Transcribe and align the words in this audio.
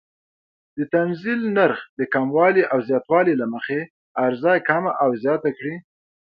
د 0.77 0.79
تنزیل 0.93 1.41
نرخ 1.57 1.79
د 1.99 2.01
کموالي 2.13 2.63
او 2.71 2.77
زیاتوالي 2.87 3.33
له 3.41 3.45
مخې 3.53 3.79
عرضه 4.25 4.53
کمه 4.69 4.91
او 5.03 5.09
زیاته 5.23 5.49
کړي. 5.57 5.75